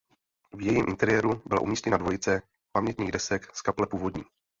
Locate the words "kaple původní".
3.61-4.23